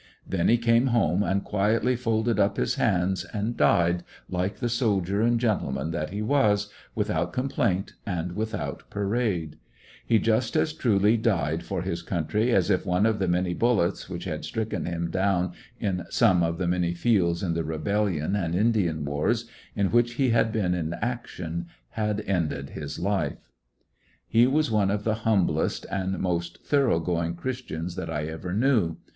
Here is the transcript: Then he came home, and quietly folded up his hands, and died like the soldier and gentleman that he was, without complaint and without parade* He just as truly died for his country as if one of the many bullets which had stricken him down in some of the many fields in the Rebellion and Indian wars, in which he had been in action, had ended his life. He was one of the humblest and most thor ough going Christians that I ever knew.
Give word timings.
Then 0.27 0.47
he 0.49 0.57
came 0.57 0.87
home, 0.87 1.21
and 1.21 1.43
quietly 1.43 1.95
folded 1.95 2.39
up 2.39 2.57
his 2.57 2.73
hands, 2.73 3.23
and 3.23 3.55
died 3.55 4.03
like 4.31 4.55
the 4.57 4.67
soldier 4.67 5.21
and 5.21 5.39
gentleman 5.39 5.91
that 5.91 6.09
he 6.09 6.23
was, 6.23 6.71
without 6.95 7.31
complaint 7.31 7.93
and 8.03 8.31
without 8.31 8.81
parade* 8.89 9.59
He 10.03 10.17
just 10.17 10.55
as 10.55 10.73
truly 10.73 11.17
died 11.17 11.61
for 11.61 11.83
his 11.83 12.01
country 12.01 12.51
as 12.51 12.71
if 12.71 12.83
one 12.83 13.05
of 13.05 13.19
the 13.19 13.27
many 13.27 13.53
bullets 13.53 14.09
which 14.09 14.23
had 14.23 14.43
stricken 14.43 14.85
him 14.87 15.11
down 15.11 15.51
in 15.79 16.05
some 16.09 16.41
of 16.41 16.57
the 16.57 16.67
many 16.67 16.95
fields 16.95 17.43
in 17.43 17.53
the 17.53 17.63
Rebellion 17.63 18.35
and 18.35 18.55
Indian 18.55 19.05
wars, 19.05 19.47
in 19.75 19.91
which 19.91 20.15
he 20.15 20.31
had 20.31 20.51
been 20.51 20.73
in 20.73 20.95
action, 20.95 21.67
had 21.89 22.21
ended 22.21 22.71
his 22.71 22.97
life. 22.97 23.51
He 24.27 24.47
was 24.47 24.71
one 24.71 24.89
of 24.89 25.03
the 25.03 25.13
humblest 25.29 25.85
and 25.91 26.17
most 26.17 26.63
thor 26.65 26.89
ough 26.91 26.97
going 27.03 27.35
Christians 27.35 27.95
that 27.97 28.09
I 28.09 28.25
ever 28.25 28.51
knew. 28.51 28.97